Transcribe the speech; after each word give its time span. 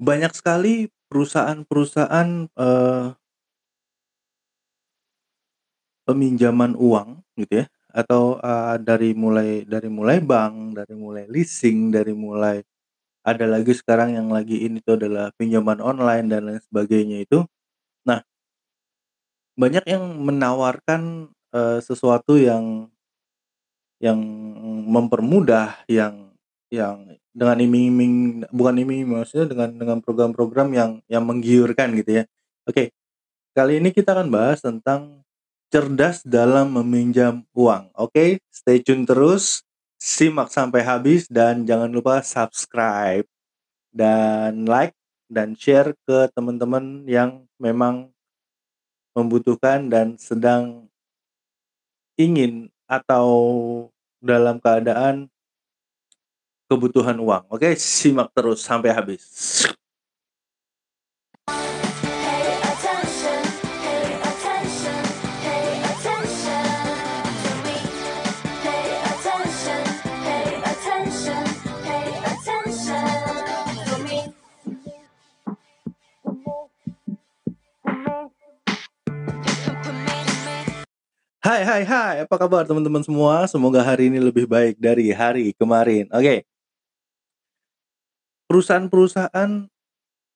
Banyak 0.00 0.32
sekali 0.32 0.88
perusahaan-perusahaan, 1.12 2.48
eee 2.56 3.12
peminjaman 6.08 6.72
uang 6.80 7.20
gitu 7.36 7.64
ya, 7.64 7.66
atau, 7.92 8.40
eee, 8.40 8.74
dari 8.80 9.10
mulai 9.12 9.50
dari 9.68 9.88
mulai 9.92 10.18
bank, 10.24 10.76
dari 10.80 10.94
mulai 10.96 11.24
leasing, 11.28 11.92
dari 11.92 12.16
mulai 12.16 12.64
ada 13.26 13.46
lagi 13.48 13.72
sekarang 13.76 14.16
yang 14.16 14.28
lagi 14.32 14.64
ini 14.66 14.80
tuh 14.82 14.96
adalah 15.00 15.30
pinjaman 15.36 15.78
online 15.84 16.26
dan 16.32 16.42
lain 16.48 16.62
sebagainya 16.64 17.24
itu. 17.28 17.44
Nah 18.08 18.24
banyak 19.58 19.82
yang 19.86 20.04
menawarkan, 20.22 21.30
eee, 21.50 21.78
sesuatu 21.82 22.38
yang 22.38 22.90
yang 24.00 24.16
mempermudah, 24.88 25.84
yang 25.84 26.32
yang 26.72 27.19
dengan 27.30 27.56
iming-iming 27.62 28.14
bukan 28.50 28.74
iming-iming, 28.82 29.22
maksudnya 29.22 29.46
dengan 29.46 29.70
dengan 29.74 29.98
program-program 30.02 30.68
yang 30.74 30.90
yang 31.06 31.22
menggiurkan 31.22 31.94
gitu 31.98 32.22
ya. 32.22 32.24
Oke, 32.66 32.90
kali 33.54 33.78
ini 33.78 33.94
kita 33.94 34.14
akan 34.14 34.28
bahas 34.30 34.58
tentang 34.62 35.22
cerdas 35.70 36.26
dalam 36.26 36.74
meminjam 36.74 37.46
uang. 37.54 37.94
Oke, 37.94 38.42
stay 38.50 38.82
tune 38.82 39.06
terus, 39.06 39.62
simak 39.96 40.50
sampai 40.50 40.82
habis 40.82 41.30
dan 41.30 41.62
jangan 41.62 41.86
lupa 41.86 42.18
subscribe 42.26 43.24
dan 43.94 44.66
like 44.66 44.94
dan 45.30 45.54
share 45.54 45.94
ke 46.02 46.26
teman-teman 46.34 47.06
yang 47.06 47.46
memang 47.62 48.10
membutuhkan 49.14 49.86
dan 49.86 50.18
sedang 50.18 50.90
ingin 52.18 52.70
atau 52.90 53.30
dalam 54.18 54.58
keadaan 54.58 55.30
kebutuhan 56.70 57.18
uang. 57.18 57.50
Oke, 57.50 57.74
simak 57.74 58.30
terus 58.30 58.62
sampai 58.62 58.94
habis. 58.94 59.26
Hai 81.40 81.64
hai 81.66 81.82
hai, 81.82 82.14
apa 82.22 82.36
kabar 82.38 82.62
teman-teman 82.62 83.02
semua? 83.02 83.42
Semoga 83.50 83.82
hari 83.82 84.06
ini 84.06 84.22
lebih 84.22 84.46
baik 84.46 84.78
dari 84.78 85.10
hari 85.10 85.50
kemarin. 85.58 86.06
Oke. 86.14 86.49
Perusahaan-perusahaan 88.50 89.70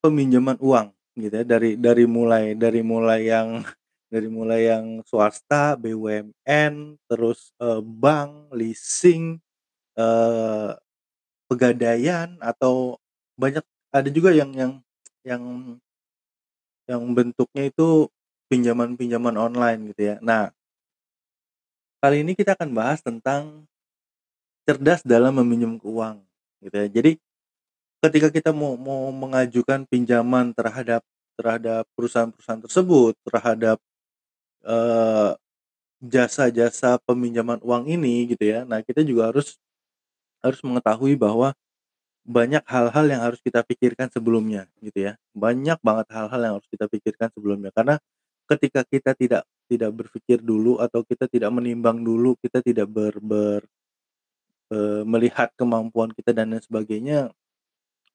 peminjaman 0.03 0.59
uang 0.63 0.89
gitu 1.19 1.35
ya, 1.43 1.45
dari 1.47 1.75
dari 1.79 2.05
mulai 2.07 2.55
dari 2.55 2.83
mulai 2.85 3.21
yang 3.31 3.63
dari 4.15 4.29
mulai 4.31 4.71
yang 4.71 4.87
swasta, 5.07 5.75
BUMN, 5.81 6.75
terus, 7.11 7.51
eee, 7.59 7.83
bank, 7.83 8.55
leasing, 8.55 9.39
eee, 9.99 10.71
pegadaian 11.51 12.37
atau 12.43 12.99
banyak 13.39 13.65
ada 13.95 14.09
juga 14.13 14.31
yang 14.35 14.51
yang 14.55 14.73
yang 15.27 15.43
yang 16.89 17.03
bentuknya 17.17 17.69
itu 17.73 18.09
pinjaman-pinjaman 18.53 19.37
online 19.41 19.81
gitu 19.93 20.03
ya. 20.15 20.17
Nah 20.21 20.53
kali 22.03 22.23
ini 22.23 22.33
kita 22.39 22.55
akan 22.55 22.71
bahas 22.79 23.01
tentang 23.03 23.67
cerdas 24.69 25.01
dalam 25.05 25.33
meminjam 25.41 25.77
uang 25.85 26.21
gitu 26.65 26.77
ya. 26.77 26.87
Jadi 26.89 27.11
ketika 28.05 28.29
kita 28.33 28.51
mau 28.55 28.77
mau 28.79 29.09
mengajukan 29.15 29.87
pinjaman 29.89 30.53
terhadap 30.57 31.03
terhadap 31.39 31.85
perusahaan-perusahaan 31.99 32.63
tersebut, 32.67 33.15
terhadap, 33.27 33.79
eee, 34.67 35.31
jasa-jasa 36.05 36.99
peminjaman 37.09 37.59
uang 37.65 37.85
ini 37.91 38.29
gitu 38.33 38.45
ya. 38.47 38.61
Nah, 38.69 38.81
kita 38.87 39.03
juga 39.07 39.31
harus 39.33 39.57
harus 40.45 40.61
mengetahui 40.65 41.17
bahwa 41.19 41.55
banyak 42.27 42.65
hal-hal 42.69 43.07
yang 43.11 43.23
harus 43.25 43.41
kita 43.45 43.61
pikirkan 43.67 44.09
sebelumnya 44.13 44.69
gitu 44.85 45.13
ya. 45.13 45.15
Banyak 45.37 45.79
banget 45.85 46.07
hal-hal 46.15 46.41
yang 46.43 46.55
harus 46.61 46.69
kita 46.73 46.87
pikirkan 46.91 47.29
sebelumnya 47.37 47.71
karena 47.75 47.97
ketika 48.51 48.83
kita 48.89 49.13
tidak 49.19 49.45
tidak 49.71 49.93
berpikir 49.97 50.39
dulu 50.45 50.79
atau 50.83 51.03
kita 51.07 51.27
tidak 51.31 51.51
menimbang 51.55 52.01
dulu, 52.05 52.37
kita 52.43 52.61
tidak 52.65 52.89
ber 52.93 53.15
ber 53.23 53.63
eee, 54.73 55.03
melihat 55.05 55.53
kemampuan 55.61 56.11
kita 56.17 56.33
dan 56.33 56.53
lain 56.57 56.63
sebagainya, 56.65 57.31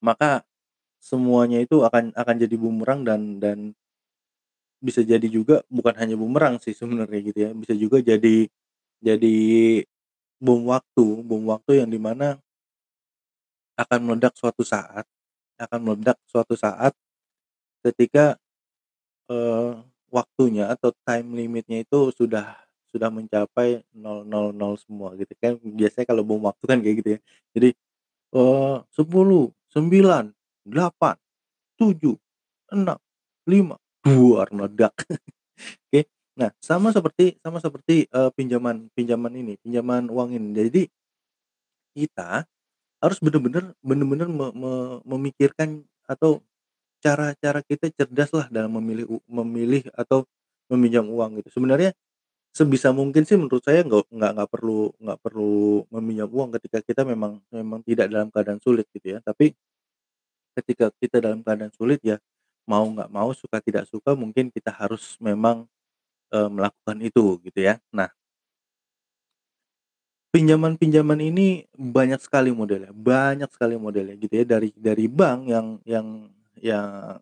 maka 0.04 0.44
semuanya 1.02 1.60
itu 1.64 1.82
akan 1.86 2.12
akan 2.16 2.36
jadi 2.42 2.56
bumerang 2.60 3.02
dan 3.08 3.38
dan 3.42 3.74
bisa 4.82 5.04
jadi 5.04 5.28
juga 5.28 5.60
bukan 5.68 5.92
hanya 6.00 6.16
bumerang 6.16 6.56
sih 6.56 6.72
sebenarnya 6.72 7.20
gitu 7.20 7.38
ya, 7.44 7.50
bisa 7.52 7.76
juga 7.76 8.00
jadi 8.00 8.48
jadi 9.04 9.36
bom 10.40 10.68
waktu 10.72 11.04
bom 11.24 11.44
waktu 11.52 11.84
yang 11.84 11.90
di 11.92 12.00
mana 12.00 12.40
akan 13.78 14.00
meledak 14.10 14.34
suatu 14.38 14.62
saat 14.66 15.06
akan 15.60 15.80
meledak 15.84 16.18
suatu 16.26 16.56
saat 16.58 16.96
ketika, 17.84 18.36
eee, 19.30 19.72
waktunya 20.12 20.68
atau 20.72 20.92
time 21.06 21.34
limit-nya 21.38 21.84
itu 21.86 22.12
sudah 22.16 22.56
sudah 22.92 23.08
mencapai 23.12 23.82
000 23.94 24.74
semua 24.80 25.14
gitu 25.18 25.32
kan. 25.40 25.56
Biasanya 25.62 26.06
kalau 26.10 26.22
bom 26.26 26.42
waktu 26.44 26.64
kan 26.66 26.78
kayak 26.82 26.96
gitu 27.04 27.10
ya. 27.16 27.20
Jadi, 27.56 27.68
eee, 28.36 28.76
10, 28.94 29.52
9, 29.74 30.34
8, 30.66 31.16
7, 31.78 32.16
6, 32.72 32.98
5, 33.48 33.76
duar 34.04 34.48
meledak. 34.54 34.94
Oke. 35.90 36.06
Nah, 36.38 36.50
sama 36.62 36.90
seperti 36.94 37.36
sama 37.44 37.58
seperti, 37.62 38.06
eee, 38.10 38.30
pinjaman 38.36 38.88
pinjaman 38.96 39.32
ini, 39.36 39.54
pinjaman 39.62 40.08
uang 40.12 40.34
ini. 40.36 40.48
Jadi 40.56 40.82
kita 41.96 42.46
harus 43.02 43.18
bener-bener 43.22 43.74
bener-bener 43.84 44.28
me 44.30 44.46
me 44.54 44.72
memikirkan 45.06 45.84
atau 46.08 46.42
cara-cara 47.04 47.60
kita 47.66 47.90
cerdaslah 47.94 48.48
dalam 48.52 48.72
memilih 48.80 49.06
memilih 49.28 49.84
atau 49.96 50.26
meminjam 50.72 51.06
uang 51.08 51.40
gitu. 51.42 51.50
Sebenarnya 51.60 51.92
sebisa 52.56 52.90
mungkin 52.90 53.22
sih 53.28 53.38
menurut 53.38 53.62
saya 53.62 53.80
nggak 53.86 54.10
nggak 54.10 54.30
nggak 54.36 54.50
perlu 54.54 54.90
nggak 55.02 55.18
perlu 55.24 55.86
meminjam 55.94 56.28
uang 56.30 56.50
ketika 56.58 56.78
kita 56.82 57.02
memang 57.06 57.38
memang 57.54 57.80
tidak 57.86 58.06
dalam 58.12 58.28
keadaan 58.34 58.60
sulit 58.62 58.86
gitu 58.94 59.16
ya. 59.16 59.20
Tapi 59.22 59.54
ketika 60.58 60.90
kita 60.98 61.22
dalam 61.22 61.40
keadaan 61.46 61.70
sulit 61.74 62.00
ya 62.02 62.18
mau 62.66 62.86
nggak 62.86 63.10
mau, 63.10 63.30
suka 63.34 63.58
tidak 63.62 63.86
suka 63.90 64.14
mungkin 64.14 64.50
kita 64.54 64.70
harus 64.74 65.18
memang, 65.22 65.66
eee, 66.34 66.48
melakukan 66.50 66.98
itu 67.02 67.38
gitu 67.46 67.60
ya. 67.60 67.76
Nah 67.94 68.10
pinjaman-pinjaman 70.34 71.18
ini 71.26 71.66
banyak 71.74 72.22
sekali 72.22 72.54
modelnya 72.54 72.94
banyak 72.94 73.50
sekali 73.50 73.74
modelnya 73.74 74.14
gitu 74.14 74.30
ya, 74.38 74.44
dari 74.46 74.70
dari 74.78 75.10
bank 75.10 75.38
yang 75.50 75.66
yang 75.82 76.06
yang 76.62 77.18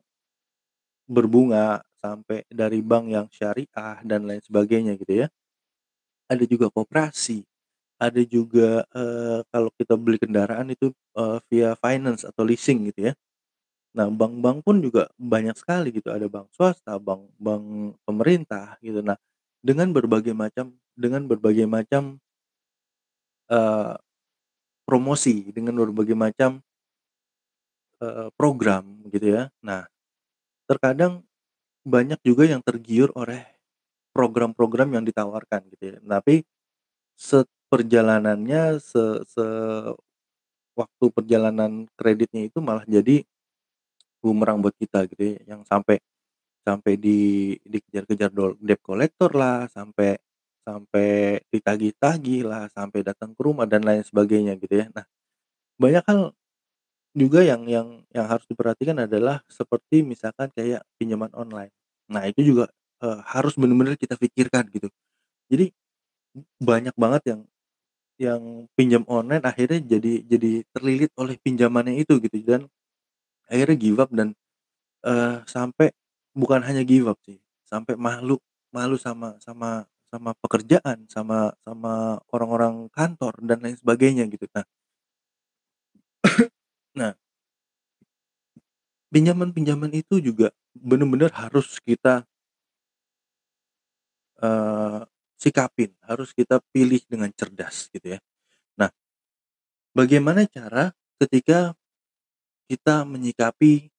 berbunga, 1.09 1.81
sampai 2.03 2.45
dari 2.51 2.81
bank 2.85 3.05
yang 3.11 3.27
syariah 3.33 3.99
dan 4.07 4.27
lain 4.29 4.43
sebagainya 4.45 4.95
gitu 5.01 5.27
ya. 5.27 5.29
Ada 6.31 6.45
juga 6.45 6.69
koperasi, 6.69 7.41
ada 8.03 8.23
juga, 8.27 8.85
eee, 8.93 9.41
kalau 9.53 9.71
kita 9.79 9.95
beli 9.97 10.19
kendaraan 10.21 10.69
itu, 10.75 10.93
eee, 11.17 11.39
via 11.53 11.71
finance 11.81 12.25
atau 12.29 12.45
leasing 12.45 12.93
gitu 12.93 13.11
ya. 13.11 13.15
Nah, 13.97 14.09
bank-bank 14.13 14.63
pun 14.67 14.79
juga 14.85 15.09
banyak 15.19 15.57
sekali 15.59 15.91
gitu, 15.95 16.11
ada 16.15 16.27
bank 16.31 16.51
swasta, 16.57 16.99
bank 17.03 17.29
bank 17.41 17.97
pemerintah 18.07 18.77
gitu. 18.85 19.01
Nah, 19.05 19.17
dengan 19.65 19.91
berbagai 19.95 20.33
macam 20.37 20.75
dengan 20.99 21.25
berbagai 21.29 21.67
macam 21.69 22.21
eee, 23.51 23.97
promosi, 24.89 25.51
dengan 25.57 25.75
berbagai 25.81 26.17
macam 26.19 26.63
eee, 28.03 28.31
program 28.39 28.85
gitu 29.11 29.27
ya. 29.35 29.43
Nah, 29.63 29.83
terkadang 30.71 31.25
banyak 31.87 32.21
juga 32.27 32.45
yang 32.49 32.63
tergiur 32.65 33.11
oleh 33.19 33.43
program-program 34.17 34.91
yang 34.97 35.05
ditawarkan 35.07 35.63
gitu 35.77 35.85
ya. 35.95 35.99
Tapi 36.03 36.45
seperjalanannya, 37.19 38.81
se 38.83 39.05
se 39.29 39.45
waktu 40.79 41.05
perjalanan 41.13 41.73
kreditnya 41.99 42.49
itu 42.49 42.59
malah 42.65 42.85
jadi 42.89 43.25
bumerang 44.23 44.59
buat 44.63 44.75
kita 44.79 45.07
gitu 45.11 45.23
ya, 45.37 45.41
yang 45.57 45.63
sampai 45.67 46.03
sampai 46.67 46.95
di 47.01 47.19
dikejar-kejar 47.67 48.31
debt 48.63 48.81
collector-lah, 48.85 49.69
sampai 49.73 50.19
sampai 50.67 51.41
ditagih-tagih 51.53 52.43
lah, 52.47 52.69
sampai 52.73 53.01
datang 53.07 53.33
ke 53.37 53.41
rumah 53.45 53.67
dan 53.69 53.83
lain 53.87 54.05
sebagainya 54.05 54.57
gitu 54.61 54.85
ya. 54.85 54.87
Nah, 54.95 55.07
banyak 55.81 56.05
hal 56.09 56.21
juga 57.21 57.41
yang 57.45 57.67
yang 57.69 57.89
yang 58.15 58.27
harus 58.31 58.47
diperhatikan 58.51 58.97
adalah 59.07 59.43
seperti 59.51 60.03
misalkan 60.07 60.49
kayak 60.55 60.83
pinjaman 61.01 61.31
online. 61.37 61.73
Nah, 62.11 62.25
itu 62.31 62.41
juga, 62.55 62.67
eee, 63.05 63.19
harus 63.29 63.55
bener-bener 63.61 63.97
kita 64.01 64.17
pikirkan 64.19 64.67
gitu. 64.73 64.89
Jadi 65.53 65.73
banyak 66.63 66.95
banget 66.99 67.23
yang 67.35 67.41
yang 68.21 68.43
pinjam 68.79 69.05
online 69.11 69.43
akhirnya 69.47 69.81
jadi 69.99 70.13
jadi 70.27 70.53
terlilit 70.75 71.13
oleh 71.19 71.37
pinjamannya 71.43 72.03
itu 72.03 72.19
gitu 72.23 72.37
dan 72.47 72.67
akhirnya 73.51 73.77
give 73.79 73.99
up 74.03 74.11
dan, 74.15 74.35
eee, 75.07 75.37
sampai 75.49 75.93
bukan 76.37 76.61
hanya 76.67 76.83
give 76.87 77.09
up 77.11 77.19
sih, 77.27 77.39
sampai 77.69 77.95
malu 78.01 78.39
malu 78.75 78.97
sama 79.01 79.37
sama 79.43 79.87
sama 80.13 80.33
pekerjaan, 80.43 81.07
sama 81.11 81.53
sama 81.67 82.19
orang-orang 82.35 82.89
kantor 82.95 83.35
dan 83.45 83.59
lain 83.65 83.77
sebagainya 83.81 84.25
gitu. 84.33 84.47
Nah 84.55 84.65
nah 86.99 87.13
pinjaman-pinjaman 89.13 89.93
itu 89.97 90.21
juga 90.21 90.53
bener-bener 90.77 91.33
harus 91.33 91.81
kita 91.81 92.25
eee, 94.43 95.01
sikapin, 95.39 95.91
harus 96.03 96.31
kita 96.35 96.59
pilih 96.75 97.03
dengan 97.07 97.31
cerdas 97.35 97.87
gitu 97.95 98.19
ya. 98.19 98.21
Nah, 98.81 98.91
bagaimana 99.97 100.45
cara 100.49 100.93
ketika 101.21 101.75
kita 102.71 103.05
menyikapi 103.09 103.91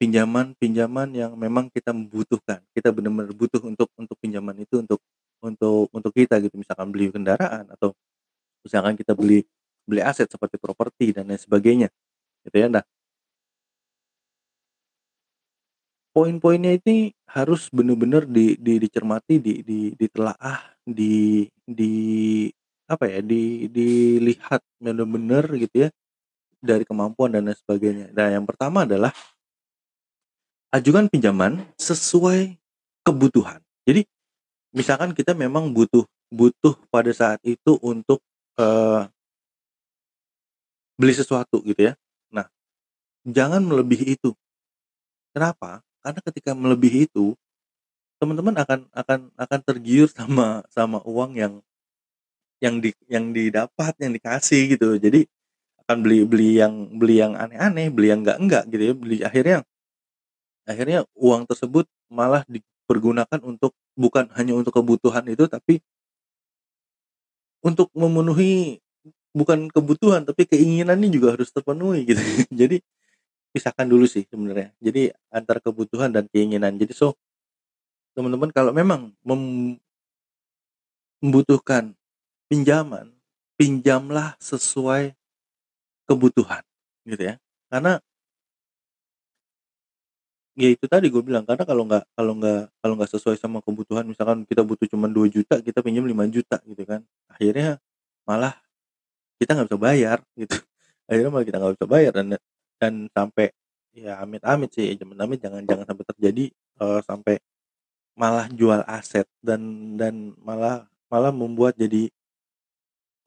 pinjaman-pinjaman 0.00 1.08
yang 1.14 1.32
memang 1.38 1.70
kita 1.70 1.94
membutuhkan, 1.94 2.60
kita 2.74 2.90
bener-bener 2.90 3.30
butuh 3.32 3.62
untuk 3.62 3.88
untuk 3.94 4.16
pinjaman 4.18 4.58
itu 4.58 4.82
untuk 4.82 5.00
untuk 5.44 5.86
untuk 5.94 6.12
kita 6.12 6.40
gitu, 6.42 6.58
misalkan 6.58 6.90
beli 6.90 7.14
kendaraan 7.14 7.70
atau 7.70 7.94
misalkan 8.66 8.94
kita 8.98 9.12
beli 9.16 9.44
beli 9.88 10.02
aset 10.04 10.28
seperti 10.32 10.56
properti 10.60 11.12
dan 11.16 11.28
lain 11.30 11.40
sebagainya, 11.40 11.88
gitu 12.48 12.56
ya. 12.58 12.68
Nah 12.72 12.84
poin-poinnya 16.14 16.78
ini 16.78 17.10
harus 17.26 17.66
bener-bener 17.74 18.22
di 18.30 18.54
di 18.54 18.78
dicermati, 18.78 19.42
di 19.42 19.66
di 19.66 19.90
ditelaah, 19.98 20.62
di 20.86 21.42
di 21.66 21.92
apa 22.86 23.10
ya, 23.10 23.18
di 23.18 23.66
dilihat 23.66 24.62
bener-bener 24.78 25.42
gitu 25.58 25.76
ya, 25.86 25.90
dari 26.62 26.84
kemampuan 26.86 27.34
dan 27.34 27.50
lain 27.50 27.58
sebagainya. 27.58 28.06
Nah, 28.14 28.28
yang 28.34 28.46
pertama 28.46 28.86
adalah 28.88 29.14
ajukan 30.72 31.06
pinjaman 31.12 31.62
sesuai 31.76 32.56
kebutuhan. 33.04 33.60
Jadi, 33.84 34.06
misalkan 34.74 35.12
kita 35.16 35.32
memang 35.36 35.70
butuh 35.72 36.04
butuh 36.34 36.74
pada 36.90 37.10
saat 37.14 37.40
itu 37.46 37.78
untuk, 37.84 38.20
eee 38.58 39.06
beli 40.98 41.14
sesuatu 41.14 41.62
gitu 41.66 41.92
ya. 41.92 41.94
Nah, 42.32 42.46
jangan 43.28 43.62
melebihi 43.64 44.18
itu. 44.18 44.32
Kenapa? 45.34 45.82
Karena 46.02 46.20
ketika 46.22 46.52
melebihi 46.54 47.10
itu, 47.10 47.34
teman-teman 48.20 48.56
akan 48.60 48.80
akan 48.92 49.20
akan 49.36 49.60
tergiur 49.66 50.08
sama 50.10 50.62
sama 50.72 51.00
uang 51.06 51.32
yang 51.38 51.54
yang 52.62 52.78
di 52.82 52.90
yang 53.10 53.34
didapat, 53.34 53.94
yang 54.00 54.12
dikasih 54.14 54.76
gitu. 54.78 54.96
Jadi 54.98 55.26
akan 55.86 55.98
beli 56.04 56.24
beli 56.28 56.50
yang 56.62 56.74
beli 56.96 57.20
yang 57.22 57.34
aneh-aneh, 57.38 57.88
beli 57.92 58.08
yang 58.14 58.22
enggak-enggak 58.24 58.64
gitu 58.72 58.84
ya, 58.92 58.94
beli 58.96 59.16
akhirnya 59.24 59.58
akhirnya 60.64 61.04
uang 61.16 61.44
tersebut 61.48 61.84
malah 62.08 62.42
dipergunakan 62.48 63.40
untuk 63.44 63.76
bukan 63.96 64.28
hanya 64.36 64.56
untuk 64.56 64.72
kebutuhan 64.76 65.24
itu, 65.28 65.44
tapi 65.48 65.80
untuk 67.64 67.88
memenuhi 67.96 68.83
bukan 69.34 69.68
kebutuhan, 69.68 70.22
tapi 70.24 70.46
keinginannya 70.46 71.10
juga 71.10 71.34
harus 71.34 71.50
terpenuhi 71.50 72.06
gitu. 72.06 72.22
Jadi 72.60 72.80
pisahkan 73.54 73.86
dulu 73.86 74.06
sih 74.06 74.24
sebenarnya. 74.30 74.72
Jadi 74.82 75.10
antara 75.34 75.58
kebutuhan 75.62 76.10
dan 76.14 76.26
keinginan. 76.30 76.78
Jadi 76.78 76.94
so 76.94 77.18
teman-teman 78.14 78.50
kalau 78.54 78.70
memang 78.70 79.10
mem 79.26 79.74
membutuhkan 81.24 81.96
pinjaman, 82.52 83.10
pinjamlah 83.56 84.36
sesuai 84.38 85.16
kebutuhan 86.06 86.62
gitu 87.08 87.32
ya. 87.32 87.34
Karena 87.72 87.98
ya 90.54 90.70
itu 90.70 90.86
tadi 90.86 91.10
gue 91.10 91.22
bilang, 91.22 91.42
karena 91.42 91.64
kalau 91.66 91.82
nggak 91.88 92.04
kalau 92.14 92.32
nggak 92.38 92.62
kalau 92.78 92.94
nggak 92.94 93.10
sesuai 93.10 93.36
sama 93.38 93.58
kebutuhan, 93.64 94.06
misalkan 94.06 94.46
kita 94.46 94.62
butuh 94.62 94.86
cuman 94.86 95.10
Rp2.000.000 95.10 95.58
kita 95.66 95.80
pinjam 95.82 96.06
Rp5.000.000 96.06 96.62
gitu 96.70 96.82
kan, 96.86 97.02
akhirnya 97.26 97.82
malah 98.28 98.63
kita 99.44 99.52
nggak 99.56 99.68
bisa 99.70 99.80
bayar 99.80 100.18
gitu. 100.40 100.56
Akhirnya 101.08 101.30
malah 101.34 101.46
kita 101.48 101.58
nggak 101.60 101.74
bisa 101.78 101.88
bayar 101.88 102.12
dan 102.16 102.26
dan 102.80 102.94
sampai 103.14 103.46
ya 103.94 104.18
amit-amit 104.24 104.70
sih, 104.74 104.96
amit-amit 104.98 105.38
jangan 105.44 105.62
jangan 105.68 105.86
sampai 105.88 106.04
terjadi, 106.14 106.44
eee, 106.82 107.00
sampai 107.06 107.34
malah 108.18 108.46
jual 108.52 108.82
aset 108.88 109.26
dan 109.42 109.62
dan 110.00 110.34
malah 110.42 110.86
malah 111.12 111.32
membuat 111.34 111.74
jadi 111.78 112.10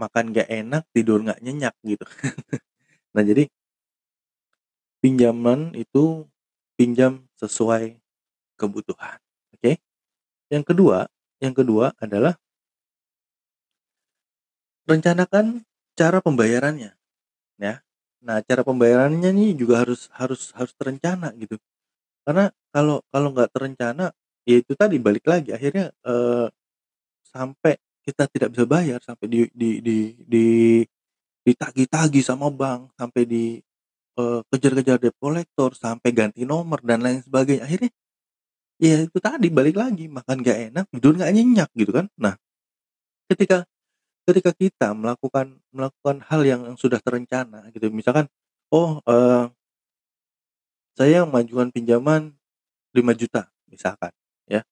makan 0.01 0.25
nggak 0.33 0.49
enak, 0.49 0.83
tidur 0.93 1.19
nggak 1.25 1.41
nyenyak 1.43 1.73
gitu. 1.85 2.05
Nah 3.15 3.25
jadi 3.25 3.49
pinjaman 5.01 5.77
itu 5.77 6.25
pinjam 6.77 7.25
sesuai 7.37 7.97
kebutuhan, 8.59 9.19
oke. 9.55 9.77
Yang 10.53 10.65
kedua 10.73 10.99
yang 11.43 11.53
kedua 11.55 11.93
adalah 12.01 12.37
rencanakan 14.87 15.67
cara 15.99 16.19
pembayarannya, 16.23 16.91
ya. 17.61 17.75
Nah, 18.25 18.39
cara 18.45 18.61
pembayarannya 18.67 19.29
nih 19.33 19.51
juga 19.59 19.83
harus 19.85 20.09
harus 20.15 20.51
harus 20.57 20.73
terencana 20.79 21.33
gitu. 21.39 21.57
Karena 22.27 22.51
kalau 22.73 23.01
kalau 23.13 23.29
nggak 23.35 23.51
terencana, 23.55 24.11
ya 24.47 24.55
itu 24.61 24.73
tadi 24.77 24.97
balik 25.01 25.25
lagi 25.29 25.51
akhirnya, 25.55 25.91
eee, 26.07 26.47
sampai 27.27 27.75
kita 28.05 28.25
tidak 28.31 28.49
bisa 28.55 28.65
bayar, 28.69 28.99
sampai 29.05 29.27
di 29.29 29.39
di 29.53 29.69
di 29.83 29.97
di 30.25 30.45
ditagih-tagih 31.47 32.23
sama 32.25 32.49
bank, 32.53 32.93
sampai 32.99 33.23
di, 33.27 33.45
eee, 34.19 34.39
kejar-kejar 34.51 34.97
debt 35.01 35.15
collector, 35.21 35.71
sampai 35.77 36.09
ganti 36.15 36.43
nomor 36.47 36.79
dan 36.85 37.01
lain 37.05 37.21
sebagainya. 37.25 37.63
Akhirnya 37.67 37.91
ya 38.81 38.97
itu 39.07 39.19
tadi 39.23 39.47
balik 39.53 39.75
lagi, 39.79 40.05
makan 40.11 40.37
nggak 40.43 40.59
enak, 40.73 40.85
tidur 40.93 41.13
nggak 41.17 41.31
nyenyak 41.35 41.69
gitu 41.77 41.91
kan. 41.95 42.07
Nah, 42.21 42.35
ketika 43.31 43.65
ketika 44.27 44.51
kita 44.55 44.87
melakukan 44.93 45.57
melakukan 45.71 46.19
hal 46.27 46.41
yang 46.43 46.61
sudah 46.75 46.99
terencana 47.01 47.71
gitu, 47.73 47.87
misalkan, 47.93 48.27
oh, 48.73 48.99
eee 49.07 49.51
saya 50.97 51.29
mengajukan 51.29 51.69
pinjaman 51.69 52.33
Rp5.000.000 52.95 53.49
misalkan 53.69 54.11
ya, 54.47 54.63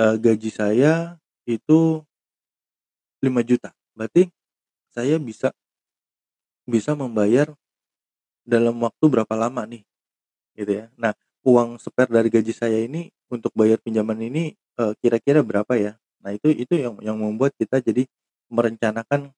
eee, 0.00 0.16
gaji 0.20 0.50
saya 0.52 1.16
itu 1.46 2.04
Rp5.000.000 3.22 3.70
berarti 3.94 4.30
saya 4.94 5.18
bisa 5.20 5.54
bisa 6.68 6.96
membayar 6.96 7.52
dalam 8.48 8.76
waktu 8.82 9.04
berapa 9.08 9.34
lama 9.36 9.62
nih, 9.68 9.82
gitu 10.58 10.72
ya. 10.84 10.86
Nah, 10.98 11.12
uang 11.46 11.78
spare 11.82 12.10
dari 12.10 12.28
gaji 12.32 12.52
saya 12.56 12.78
ini 12.82 13.08
untuk 13.32 13.52
bayar 13.56 13.78
pinjaman 13.82 14.18
ini, 14.22 14.54
eee, 14.56 14.92
kira-kira 15.02 15.40
berapa 15.44 15.74
ya? 15.78 15.94
Nah, 16.24 16.32
itu 16.36 16.50
itu 16.52 16.74
yang 16.78 16.96
yang 17.04 17.16
membuat 17.20 17.54
kita 17.58 17.80
jadi 17.84 18.06
merencanakan 18.52 19.32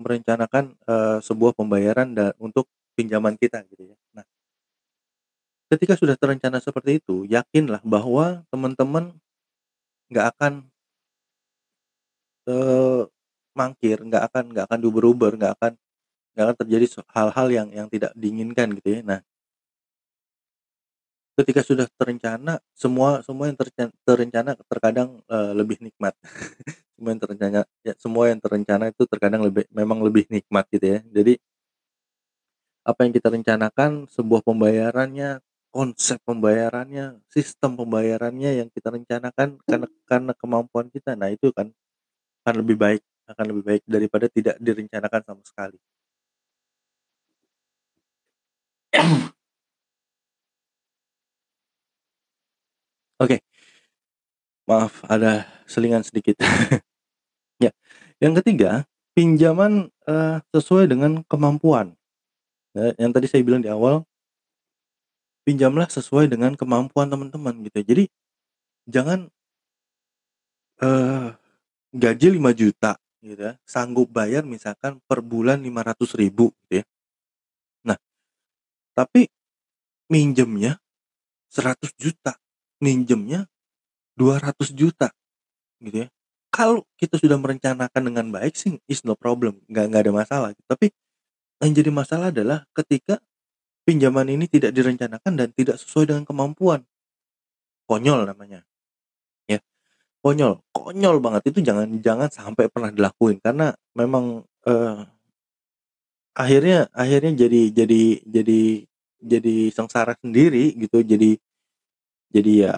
merencanakan, 0.00 0.74
eee, 0.88 1.18
sebuah 1.24 1.52
pembayaran 1.56 2.12
da 2.16 2.32
untuk 2.40 2.66
pinjaman 2.96 3.36
kita 3.38 3.62
gitu 3.70 3.92
ya. 3.92 3.96
Nah 4.16 4.24
ketika 5.70 5.94
sudah 5.94 6.16
terencana 6.18 6.58
seperti 6.58 6.98
itu, 6.98 7.22
yakinlah 7.28 7.82
bahwa 7.86 8.42
teman-teman 8.50 9.14
nggak 10.12 10.26
akan 10.36 10.54
eee, 12.48 13.06
mangkir, 13.54 13.98
nggak 14.02 14.22
akan 14.32 14.44
nggak 14.50 14.64
akan 14.66 14.78
diuber-uber, 14.82 15.32
nggak 15.38 15.52
akan 15.58 15.72
nggak 16.34 16.44
akan 16.48 16.56
terjadi 16.64 16.86
hal-hal 17.16 17.48
yang 17.52 17.68
yang 17.74 17.88
tidak 17.92 18.12
diinginkan 18.18 18.68
gitu 18.78 18.88
ya. 18.98 19.00
Nah 19.06 19.20
ketika 21.38 21.62
sudah 21.64 21.86
terencana, 22.00 22.60
semua 22.76 23.20
semua 23.26 23.48
yang 23.50 23.58
terencana 24.06 24.52
terkadang, 24.68 25.20
eee, 25.30 25.52
lebih 25.56 25.78
nikmat. 25.84 26.14
Semua 27.02 27.10
yang 27.18 27.22
terencana 27.26 27.60
ya 27.82 27.94
semua 27.98 28.24
yang 28.30 28.38
terencana 28.38 28.84
itu 28.94 29.02
terkadang 29.10 29.42
lebih 29.42 29.66
memang 29.74 29.98
lebih 30.06 30.30
nikmat 30.30 30.64
gitu 30.70 30.86
ya. 30.96 31.00
Jadi 31.10 31.34
apa 32.82 33.06
yang 33.06 33.14
kita 33.14 33.28
rencanakan, 33.30 34.10
sebuah 34.10 34.42
pembayarannya, 34.42 35.38
konsep 35.70 36.18
pembayarannya, 36.26 37.22
sistem 37.30 37.78
pembayarannya 37.78 38.58
yang 38.62 38.68
kita 38.74 38.90
rencanakan 38.90 39.62
karena 39.62 39.86
karena 40.10 40.32
kemampuan 40.34 40.86
kita, 40.90 41.14
nah 41.14 41.30
itu 41.30 41.54
kan 41.54 41.70
akan 42.44 42.54
lebih 42.64 42.76
baik 42.80 43.02
akan 43.30 43.46
lebih 43.54 43.64
baik 43.64 43.82
daripada 43.88 44.26
tidak 44.32 44.56
direncanakan 44.62 45.22
sama 45.26 45.42
sekali. 45.46 45.78
Oke. 53.20 53.42
Maaf 54.68 55.02
ada 55.10 55.46
selingan 55.66 56.02
sedikit. 56.06 56.38
Ya, 57.62 57.70
yang 58.20 58.36
ketiga, 58.42 58.84
pinjaman, 59.16 59.88
eee, 60.04 60.42
sesuai 60.52 60.90
dengan 60.92 61.24
kemampuan. 61.30 61.96
Eee, 62.76 62.92
yang 63.00 63.10
tadi 63.16 63.30
saya 63.30 63.44
bilang 63.46 63.62
di 63.64 63.70
awal 63.72 64.06
pinjamlah 65.46 65.90
sesuai 65.90 66.30
dengan 66.30 66.54
kemampuan 66.54 67.10
teman-teman 67.10 67.66
gitu. 67.66 67.82
Jadi 67.82 68.04
jangan 68.90 69.30
eee, 70.80 71.28
gaji 71.96 72.28
Rp5.000.000 72.38 72.96
gitu 73.24 73.42
ya, 73.52 73.54
sanggup 73.66 74.08
bayar 74.12 74.44
misalkan 74.46 75.00
per 75.08 75.20
bulan 75.24 75.60
Rp500.000 75.64 76.52
gitu 76.66 76.82
ya. 76.82 76.84
Nah, 77.86 77.98
tapi 78.94 79.26
minjemnya 80.12 80.78
100.000.000, 82.82 83.46
minjemnya 83.46 83.46
200.000.000 84.18 85.10
gitu 85.82 86.06
ya. 86.06 86.08
Kalau 86.52 86.84
kita 87.00 87.16
sudah 87.20 87.36
merencanakan 87.40 88.02
dengan 88.12 88.26
baik 88.32 88.54
sih 88.58 88.78
is 88.90 89.02
no 89.08 89.14
problem, 89.18 89.60
nggak 89.70 89.84
nggak 89.92 90.02
ada 90.08 90.12
masalah. 90.14 90.50
Tapi 90.68 90.92
yang 91.64 91.72
jadi 91.76 91.90
masalah 91.94 92.28
adalah 92.34 92.64
ketika 92.76 93.18
pinjaman 93.88 94.28
ini 94.30 94.46
tidak 94.50 94.72
direncanakan 94.76 95.32
dan 95.38 95.48
tidak 95.56 95.76
sesuai 95.80 96.10
dengan 96.14 96.24
kemampuan. 96.28 96.84
Konyol 97.88 98.26
namanya. 98.30 98.62
Ya, 99.50 99.60
konyol, 100.24 100.62
konyol 100.76 101.16
banget 101.24 101.42
itu 101.54 101.60
jangan 101.64 101.88
jangan 102.02 102.30
sampai 102.32 102.66
pernah 102.72 102.90
dilakuin 102.94 103.38
karena 103.42 103.74
memang, 103.96 104.44
eee 104.66 105.06
akhirnya 106.36 106.88
akhirnya 106.96 107.44
jadi 107.44 107.60
jadi 107.76 108.02
jadi 108.24 108.60
jadi 109.20 109.54
sengsara 109.76 110.16
sendiri 110.16 110.72
gitu. 110.80 111.04
Jadi 111.04 111.36
jadi 112.34 112.52
ya 112.68 112.74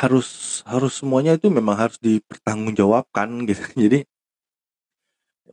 harus 0.00 0.28
harus 0.68 0.92
semuanya 1.00 1.32
itu 1.38 1.48
memang 1.52 1.76
harus 1.82 1.98
dipertanggungjawabkan 2.00 3.28
gitu. 3.48 3.62
Jadi 3.76 3.98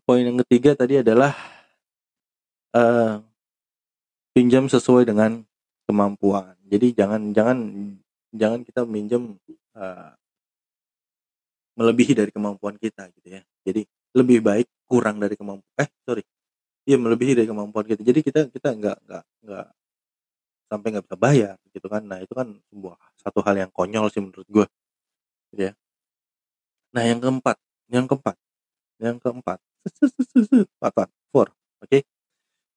poin 0.06 0.24
yang 0.28 0.38
ketiga 0.44 0.76
tadi 0.76 1.00
adalah 1.00 1.32
eee, 2.74 3.22
pinjam 4.34 4.66
sesuai 4.70 5.06
dengan 5.10 5.42
kemampuan. 5.90 6.56
Jadi 6.70 6.94
jangan 6.98 7.34
jangan 7.34 7.58
jangan 8.34 8.62
kita 8.66 8.82
minjem, 8.86 9.38
eee 9.78 10.10
melebihi 11.80 12.14
dari 12.18 12.32
kemampuan 12.34 12.76
kita 12.78 13.08
gitu 13.16 13.28
ya. 13.40 13.42
Jadi 13.66 13.82
lebih 14.18 14.40
baik 14.44 14.68
kurang 14.90 15.22
dari 15.22 15.38
kemamp 15.38 15.62
eh 15.78 15.90
sorry, 16.04 16.24
iya 16.90 16.98
melebihi 17.00 17.34
dari 17.38 17.48
kemampuan 17.50 17.86
kita. 17.88 18.02
Jadi 18.04 18.20
kita 18.26 18.42
kita 18.52 18.70
nggak 18.78 18.98
nggak 19.08 19.24
nggak 19.48 19.68
sampai 20.72 20.88
nggak 20.96 21.06
bisa 21.10 21.18
bayar 21.20 21.56
gitu 21.76 21.88
kan. 21.92 22.04
Nah 22.06 22.20
itu 22.24 22.34
kan 22.38 22.48
sebuah 22.72 22.96
satu 23.22 23.40
hal 23.46 23.56
yang 23.68 23.72
konyol 23.74 24.08
sih 24.14 24.22
menurut 24.24 24.48
gue, 24.50 24.66
gitu 25.56 25.64
ya. 25.72 25.74
Nah 26.94 27.04
yang 27.06 27.22
keempat 27.22 27.58
yang 27.94 28.06
keempat 28.10 28.36
yang 29.02 29.18
keempat 29.22 29.60
empat 30.84 31.10
four, 31.34 31.48
oke. 31.84 32.00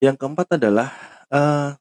Yang 0.03 0.17
keempat 0.21 0.49
adalah, 0.61 0.89
eee 1.33 1.79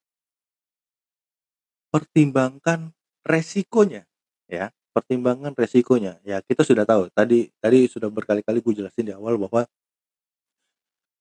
pertimbangkan 1.93 2.95
resikonya 3.27 4.07
ya, 4.47 4.71
pertimbangkan 4.95 5.51
resikonya. 5.59 6.23
Ya 6.23 6.39
kita 6.39 6.63
sudah 6.63 6.87
tahu 6.87 7.11
tadi 7.11 7.51
tadi 7.59 7.83
sudah 7.91 8.07
berkali-kali 8.07 8.63
gue 8.63 8.73
jelasin 8.79 9.11
di 9.11 9.13
awal 9.13 9.35
bahwa 9.35 9.67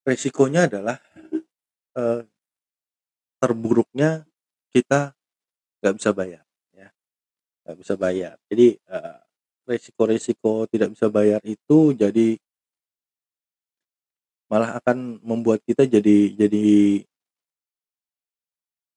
resikonya 0.07 0.65
adalah, 0.69 0.97
eee 1.99 2.27
terburuknya 3.43 4.29
kita 4.75 5.13
nggak 5.83 5.95
bisa 5.99 6.11
bayar 6.17 6.45
ya, 6.77 6.89
nggak 7.67 7.79
bisa 7.83 7.95
bayar. 7.99 8.37
Jadi, 8.51 8.69
eee, 8.79 9.17
resiko-resiko 9.69 10.67
tidak 10.71 10.95
bisa 10.97 11.09
bayar 11.13 11.41
itu 11.47 11.95
jadi 11.97 12.39
malah 14.51 14.83
akan 14.83 15.23
membuat 15.23 15.63
kita 15.63 15.87
jadi 15.87 16.35
jadi 16.35 16.63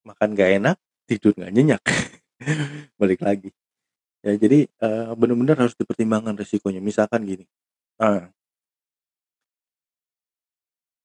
makan 0.04 0.30
nggak 0.36 0.52
enak, 0.60 0.78
tidur 1.08 1.32
nggak 1.36 1.54
nyenyak. 1.56 1.82
Balik 3.02 3.22
lagi. 3.24 3.50
Ya 4.26 4.36
jadi, 4.38 4.68
eee, 4.68 5.12
bener-bener 5.20 5.58
harus 5.60 5.76
dipertimbangkan 5.80 6.36
resikonya. 6.40 6.82
Misalkan 6.84 7.24
gini, 7.28 7.46
eee 8.02 8.30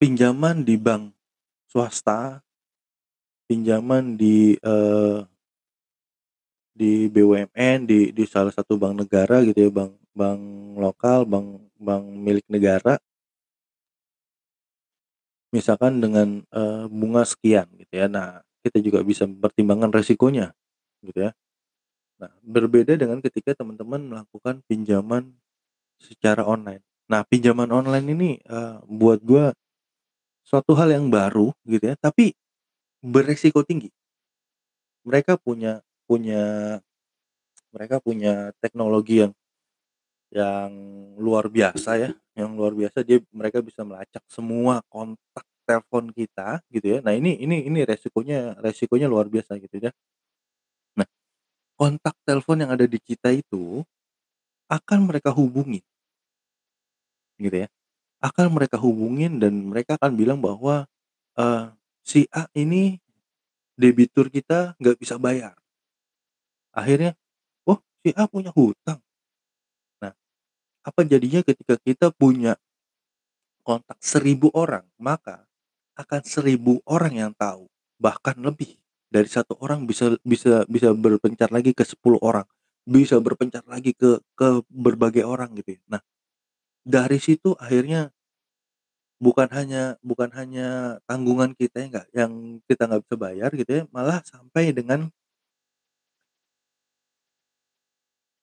pinjaman 0.00 0.62
di 0.62 0.78
bank 0.78 1.10
swasta, 1.66 2.38
pinjaman 3.48 4.16
di, 4.20 4.54
eee 4.60 5.24
di 6.76 7.08
BUMN, 7.08 7.88
di 7.88 8.12
di 8.12 8.24
salah 8.28 8.52
satu 8.52 8.76
bank 8.76 9.06
negara 9.06 9.40
gitu 9.46 9.56
ya, 9.68 9.70
bank 9.72 9.92
bank 10.12 10.40
lokal, 10.76 11.24
bank 11.24 11.46
bank 11.80 12.04
milik 12.24 12.46
negara 12.50 12.98
misalkan 15.52 16.00
dengan, 16.04 16.44
eee, 16.52 16.84
bunga 16.92 17.24
sekian 17.24 17.68
gitu 17.80 17.92
ya. 17.96 18.06
Nah, 18.10 18.44
kita 18.60 18.78
juga 18.84 19.00
bisa 19.00 19.24
mempertimbangkan 19.24 19.88
resikonya 19.94 20.52
gitu 21.00 21.24
ya. 21.28 21.32
Nah, 22.22 22.32
berbeda 22.44 22.96
dengan 22.98 23.20
ketika 23.24 23.54
teman-teman 23.58 24.02
melakukan 24.10 24.62
pinjaman 24.68 25.34
secara 26.00 26.44
online. 26.46 26.82
Nah, 27.10 27.24
pinjaman 27.28 27.70
online 27.72 28.06
ini, 28.14 28.30
eee, 28.42 28.76
buat 28.88 29.20
gua 29.24 29.52
suatu 30.46 30.74
hal 30.78 30.92
yang 30.94 31.08
baru 31.12 31.52
gitu 31.68 31.92
ya, 31.92 31.96
tapi 32.00 32.32
beresiko 33.02 33.62
tinggi. 33.64 33.90
Mereka 35.06 35.38
punya 35.38 35.82
punya 36.08 36.42
mereka 37.74 37.96
punya 38.02 38.52
teknologi 38.62 39.22
yang 39.24 39.32
yang 40.32 40.70
luar 41.16 41.48
biasa 41.48 41.90
ya, 42.00 42.10
yang 42.36 42.52
luar 42.58 42.72
biasa. 42.76 43.00
Dia 43.06 43.18
mereka 43.32 43.64
bisa 43.64 43.82
melacak 43.86 44.20
semua 44.28 44.84
kontak 44.92 45.44
telepon 45.68 46.12
kita 46.12 46.60
gitu 46.72 46.86
ya. 46.96 47.00
Nah 47.04 47.14
ini 47.16 47.36
ini 47.40 47.64
ini 47.68 47.80
resikonya 47.88 48.56
resikonya 48.60 49.08
luar 49.08 49.28
biasa 49.32 49.56
gitu 49.60 49.78
ya. 49.80 49.92
Nah, 50.96 51.08
kontak 51.80 52.14
telepon 52.26 52.58
yang 52.64 52.72
ada 52.76 52.86
di 52.88 52.98
kita 53.02 53.30
itu 53.34 53.82
akan 54.70 55.00
mereka 55.10 55.30
hubungi. 55.34 55.82
Gitu 57.38 57.54
ya, 57.54 57.68
akan 58.24 58.56
mereka 58.56 58.80
hubungin 58.80 59.38
dan 59.38 59.54
mereka 59.70 60.00
akan 60.00 60.16
bilang 60.16 60.40
bahwa, 60.40 60.88
eee, 61.38 61.70
si 62.08 62.24
A 62.32 62.48
ini 62.56 62.96
debitur 63.76 64.32
kita 64.32 64.74
nggak 64.80 64.98
bisa 65.02 65.16
bayar. 65.20 65.56
Akhirnya, 66.74 67.16
"Oh 67.68 67.80
si 68.04 68.12
A 68.16 68.28
punya 68.28 68.52
hutang?" 68.52 69.00
Nah, 70.02 70.12
apa 70.86 71.00
jadinya 71.06 71.42
ketika 71.46 71.76
kita 71.82 72.08
punya 72.14 72.58
kontak 73.66 73.98
1000 74.02 74.50
orang, 74.54 74.86
maka 75.00 75.46
akan 75.98 76.22
1000 76.22 76.78
orang 76.86 77.14
yang 77.14 77.32
tahu, 77.34 77.66
bahkan 77.98 78.38
lebih 78.38 78.78
dari 79.10 79.26
1 79.26 79.58
orang 79.58 79.84
bisa 79.88 80.14
bisa 80.22 80.62
bisa 80.70 80.94
berpencar 80.94 81.50
lagi 81.50 81.74
ke 81.74 81.82
10 81.82 82.20
orang, 82.22 82.46
bisa 82.86 83.18
berpencar 83.18 83.64
lagi 83.66 83.94
ke 83.96 84.22
ke 84.38 84.62
berbagai 84.70 85.26
orang 85.26 85.54
gitu 85.58 85.78
ya. 85.78 85.82
Nah, 85.98 86.02
dari 86.86 87.18
situ 87.22 87.54
akhirnya 87.58 88.10
bukan 89.18 89.48
hanya 89.56 89.98
bukan 90.02 90.30
hanya 90.38 90.98
tanggungan 91.08 91.52
kita 91.58 91.76
yang 91.82 91.90
nggak 91.94 92.06
yang 92.14 92.32
kita 92.68 92.82
nggak 92.88 93.02
bisa 93.06 93.16
bayar 93.18 93.50
gitu 93.60 93.70
ya, 93.78 93.82
malah 93.94 94.18
sampai 94.26 94.70
dengan 94.74 95.10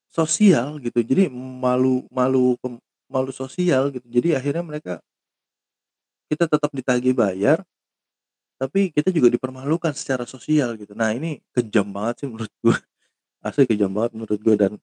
sosial 0.09 0.79
gitu. 0.85 0.99
Jadi 1.03 1.27
malu 1.31 2.05
malu 2.09 2.57
malu 3.11 3.31
sosial 3.33 3.91
gitu. 3.93 4.05
Jadi 4.09 4.29
akhirnya 4.37 4.63
mereka 4.65 4.93
kita 6.29 6.45
tetap 6.49 6.71
ditagih 6.73 7.13
bayar, 7.13 7.61
tapi 8.61 8.89
kita 8.95 9.09
juga 9.11 9.27
dipermalukan 9.33 9.93
secara 9.95 10.23
sosial 10.27 10.75
gitu. 10.79 10.93
Nah 10.97 11.11
ini 11.15 11.41
kejam 11.55 11.87
banget 11.91 12.25
sih 12.25 12.27
menurut 12.31 12.53
gue, 12.63 12.77
asli 13.47 13.65
kejam 13.69 13.91
banget 13.93 14.11
menurut 14.17 14.39
gue 14.41 14.55
dan 14.57 14.73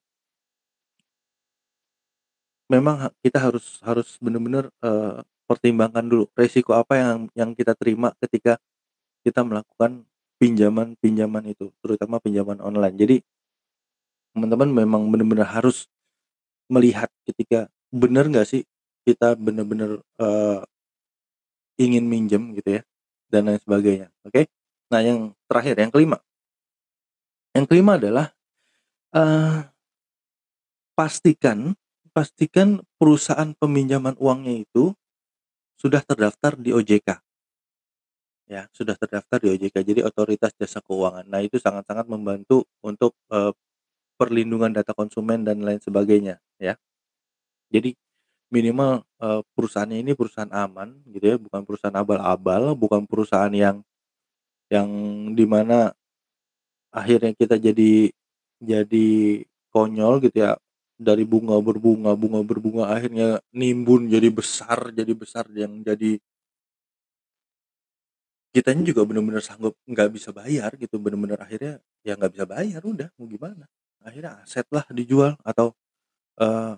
memang 2.71 3.11
kita 3.25 3.39
harus 3.43 3.79
harus 3.85 4.17
bener-bener, 4.23 4.71
eee, 4.83 5.21
pertimbangkan 5.53 6.05
dulu 6.09 6.25
resiko 6.41 6.73
apa 6.77 6.95
yang 7.01 7.19
yang 7.37 7.51
kita 7.59 7.77
terima 7.77 8.17
ketika 8.25 8.57
kita 9.27 9.43
melakukan 9.47 10.05
pinjaman-pinjaman 10.43 11.45
itu, 11.55 11.71
terutama 11.85 12.19
pinjaman 12.25 12.59
online. 12.65 12.97
Jadi 12.99 13.17
teman-teman 14.35 14.69
memang 14.73 15.03
bener-bener 15.13 15.45
harus 15.45 15.85
melihat 16.73 17.09
ketika 17.29 17.69
bener 17.93 18.29
nggak 18.31 18.49
sih 18.49 18.63
kita 19.07 19.35
bener-bener, 19.39 20.01
eee, 20.21 20.61
ingin 21.81 22.05
minjem 22.09 22.53
gitu 22.57 22.81
ya, 22.81 22.83
dan 23.33 23.49
lain 23.49 23.61
sebagainya, 23.61 24.09
oke. 24.29 24.49
Nah 24.93 25.01
yang 25.05 25.33
terakhir, 25.49 25.77
yang 25.81 25.93
kelima 25.93 26.21
yang 27.55 27.67
kelima 27.69 28.01
adalah, 28.01 28.27
eee 29.17 29.69
pastikan 30.99 31.73
pastikan 32.13 32.85
perusahaan 33.01 33.57
peminjaman 33.57 34.13
uangnya 34.21 34.61
itu 34.69 34.93
sudah 35.83 36.03
terdaftar 36.07 36.53
di 36.65 36.71
OJK. 36.79 37.19
Ya, 38.51 38.67
sudah 38.75 38.99
terdaftar 38.99 39.39
di 39.39 39.49
OJK, 39.55 39.77
jadi 39.87 40.01
Otoritas 40.03 40.51
Jasa 40.59 40.83
Keuangan. 40.83 41.23
Nah 41.31 41.41
itu 41.47 41.63
sangat-sangat 41.63 42.11
membantu 42.11 42.67
untuk, 42.83 43.15
eee, 43.31 43.55
perlindungan 44.21 44.73
data 44.75 44.93
konsumen 44.97 45.43
dan 45.47 45.61
lain 45.65 45.81
sebagainya 45.83 46.39
ya. 46.63 46.77
Jadi 47.73 47.95
minimal, 48.53 49.05
eee, 49.23 49.43
perusahaannya 49.57 49.99
ini 50.05 50.13
perusahaan 50.19 50.51
aman 50.53 51.01
gitu 51.11 51.25
ya, 51.27 51.37
bukan 51.41 51.63
perusahaan 51.69 51.97
abal-abal, 51.99 52.75
bukan 52.79 53.05
perusahaan 53.09 53.53
yang 53.55 53.83
yang 54.73 54.89
di 55.37 55.45
mana 55.49 55.93
akhirnya 56.93 57.33
kita 57.37 57.57
jadi 57.57 58.13
jadi 58.61 59.09
konyol 59.73 60.21
gitu 60.29 60.37
ya, 60.45 60.53
dari 60.99 61.25
bunga 61.29 61.57
berbunga 61.61 62.13
bunga 62.17 62.41
berbunga 62.47 62.85
akhirnya 62.95 63.41
nimbun 63.55 64.09
jadi 64.13 64.29
besar 64.33 64.93
jadi 64.95 65.13
besar 65.17 65.47
yang 65.57 65.83
jadi 65.85 66.19
kitanya 68.53 68.83
juga 68.93 69.03
bener-bener 69.09 69.41
sanggup 69.45 69.73
nggak 69.89 70.09
bisa 70.13 70.29
bayar 70.37 70.71
gitu, 70.77 71.01
bener-bener 71.01 71.41
akhirnya 71.41 71.81
ya 72.05 72.13
nggak 72.19 72.33
bisa 72.37 72.45
bayar 72.49 72.81
udah 72.85 73.09
mau 73.17 73.27
gimana. 73.29 73.65
Akhirnya 74.05 74.43
aset 74.45 74.67
lah 74.69 74.85
dijual 74.93 75.39
atau, 75.41 75.73
eee, 76.41 76.75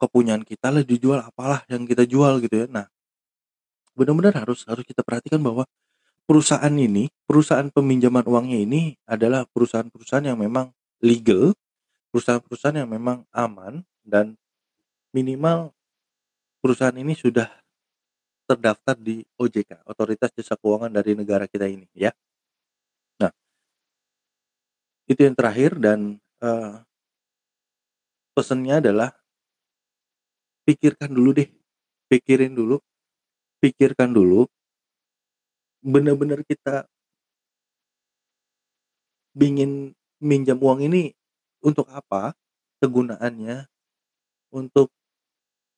kepunyaan 0.00 0.44
kita 0.46 0.68
lah 0.74 0.84
dijual, 0.86 1.20
apalah 1.24 1.62
yang 1.72 1.84
kita 1.88 2.04
jual 2.08 2.40
gitu 2.44 2.66
ya. 2.66 2.68
Nah 2.70 2.86
bener-bener 3.98 4.32
harus 4.34 4.64
harus 4.70 4.84
kita 4.86 5.02
perhatikan 5.04 5.40
bahwa 5.42 5.66
perusahaan 6.28 6.72
ini, 6.74 7.10
perusahaan 7.28 7.68
peminjaman 7.72 8.24
uangnya 8.26 8.58
ini 8.66 8.82
adalah 9.08 9.44
perusahaan-perusahaan 9.52 10.26
yang 10.34 10.38
memang 10.40 10.72
legal, 11.04 11.54
perusahaan-perusahaan 12.12 12.82
yang 12.82 12.90
memang 12.90 13.22
aman 13.32 13.86
dan 14.02 14.34
minimal 15.14 15.74
perusahaan 16.62 16.96
ini 16.96 17.14
sudah 17.16 17.48
terdaftar 18.48 18.98
di 18.98 19.22
OJK, 19.38 19.86
Otoritas 19.86 20.34
Jasa 20.34 20.58
Keuangan 20.58 20.90
dari 20.92 21.14
negara 21.14 21.46
kita 21.46 21.66
ini 21.70 21.86
ya. 21.94 22.12
Nah 23.20 23.32
itu 25.08 25.20
yang 25.24 25.36
terakhir 25.38 25.78
dan, 25.80 26.18
eee 26.42 26.82
pesannya 28.36 28.78
adalah 28.78 29.10
pikirkan 30.68 31.08
dulu 31.12 31.30
deh, 31.40 31.48
pikirin 32.12 32.52
dulu, 32.52 32.76
pikirkan 33.62 34.12
dulu 34.12 34.48
bener-bener 35.82 36.44
kita 36.44 36.84
ingin 39.38 39.94
minjam 40.20 40.58
uang 40.58 40.82
ini 40.84 41.14
untuk 41.64 41.86
apa, 41.92 42.32
kegunaannya, 42.82 43.68
untuk, 44.54 44.90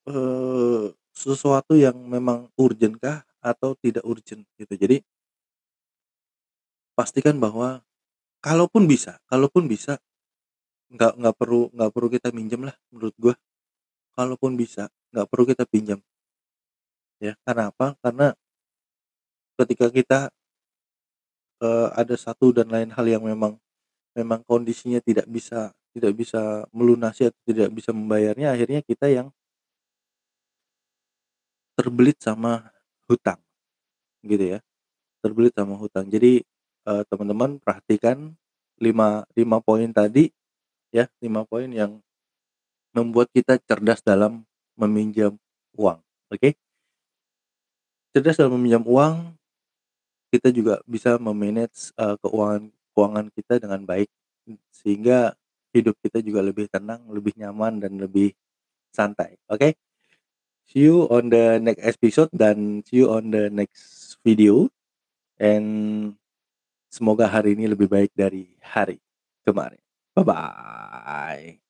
eee, 0.09 0.93
sesuatu 1.15 1.75
yang 1.79 1.97
memang 2.09 2.51
urgent 2.61 2.97
kah 3.01 3.23
atau 3.43 3.75
tidak 3.81 4.05
urgent 4.07 4.45
gitu. 4.61 4.75
Jadi 4.79 5.03
pastikan 6.99 7.41
bahwa 7.41 7.81
kalaupun 8.45 8.85
bisa 8.89 9.19
kalaupun 9.31 9.67
bisa 9.71 9.99
nggak 10.93 11.15
nggak 11.21 11.37
perlu 11.39 11.71
nggak 11.75 11.93
perlu 11.95 12.09
kita 12.13 12.29
minjem 12.35 12.63
lah 12.69 12.77
menurut 12.93 13.15
gua. 13.21 13.35
Kalaupun 14.17 14.57
bisa 14.59 14.89
nggak 15.15 15.29
perlu 15.31 15.45
kita 15.51 15.65
pinjam. 15.69 16.01
Ya, 17.21 17.37
karena 17.45 17.69
apa? 17.71 17.95
Karena 18.01 18.33
ketika 19.59 19.89
kita 19.93 20.33
eee, 21.61 21.89
ada 21.93 22.15
satu 22.17 22.55
dan 22.57 22.71
lain 22.73 22.91
hal 22.97 23.05
yang 23.05 23.25
memang 23.27 23.59
memang 24.17 24.43
kondisinya 24.47 25.01
tidak 25.05 25.27
bisa 25.31 25.73
tidak 25.97 26.13
bisa 26.17 26.65
melunasi 26.73 27.29
atau 27.33 27.41
tidak 27.49 27.69
bisa 27.75 27.91
membayarnya, 27.97 28.53
akhirnya 28.57 28.81
kita 28.85 29.09
yang 29.13 29.29
terbelit 31.79 32.21
sama 32.21 32.69
hutang, 33.09 33.41
gitu 34.25 34.57
ya, 34.57 34.61
terbelit 35.25 35.55
sama 35.57 35.77
hutang. 35.79 36.07
Jadi, 36.11 36.43
eee, 36.89 37.03
teman-teman 37.11 37.59
perhatikan 37.63 38.35
5 38.81 39.25
5 39.37 39.59
poin 39.63 39.89
tadi 39.93 40.31
ya, 40.95 41.09
5 41.25 41.45
poin 41.49 41.69
yang 41.71 42.01
membuat 42.97 43.29
kita 43.35 43.59
cerdas 43.65 44.01
dalam 44.05 44.45
meminjam 44.79 45.37
uang, 45.79 46.01
oke? 46.33 46.57
Cerdas 48.15 48.37
dalam 48.37 48.61
meminjam 48.61 48.85
uang, 48.85 49.33
kita 50.35 50.51
juga 50.51 50.83
bisa 50.85 51.17
me-manage, 51.17 51.95
eee, 51.97 52.17
keuangan 52.21 52.73
keuangan 52.93 53.29
kita 53.33 53.59
dengan 53.59 53.83
baik, 53.85 54.09
sehingga 54.71 55.33
hidup 55.73 55.97
kita 56.05 56.21
juga 56.21 56.45
lebih 56.45 56.69
tenang, 56.69 57.09
lebih 57.09 57.33
nyaman, 57.37 57.81
dan 57.81 57.97
lebih 57.97 58.37
santai, 58.93 59.41
oke? 59.49 59.73
See 60.69 60.89
you 60.89 61.09
on 61.11 61.29
the 61.33 61.59
next 61.59 61.83
episode 61.83 62.31
dan 62.33 62.85
see 62.87 63.05
you 63.05 63.13
on 63.13 63.33
the 63.33 63.49
next 63.49 64.17
video, 64.23 64.69
and 65.41 66.15
semoga 66.93 67.29
hari 67.29 67.57
ini 67.57 67.73
lebih 67.73 67.89
baik 67.89 68.13
dari 68.13 68.53
hari 68.61 69.01
kemarin. 69.43 69.81
Bye-bye. 70.13 71.62